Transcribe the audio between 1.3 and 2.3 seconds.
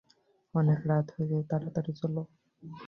তাড়াতাড়ি চল।